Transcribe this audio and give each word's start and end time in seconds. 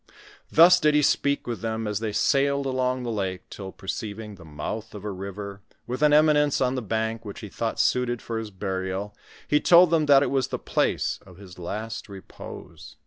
Thus 0.51 0.79
did 0.79 0.95
he 0.95 1.03
speak 1.03 1.45
with 1.45 1.61
them 1.61 1.85
as 1.85 1.99
they 1.99 2.11
sailed 2.11 2.65
along 2.65 3.03
the 3.03 3.11
lake, 3.11 3.47
till, 3.51 3.71
perceiving 3.71 4.33
the 4.33 4.43
mouth 4.43 4.95
of 4.95 5.03
a 5.05 5.11
river, 5.11 5.61
with 5.85 6.01
an 6.01 6.11
eminence 6.11 6.59
on 6.59 6.73
the 6.73 6.81
bank 6.81 7.23
which 7.23 7.41
he 7.41 7.49
thought 7.49 7.79
suited 7.79 8.19
for 8.19 8.39
his 8.39 8.49
burial, 8.49 9.15
he 9.47 9.59
told 9.59 9.91
them 9.91 10.07
that 10.07 10.23
it 10.23 10.31
was 10.31 10.47
the 10.47 10.57
place 10.57 11.19
of 11.23 11.37
his 11.37 11.59
last 11.59 12.09
repose. 12.09 12.95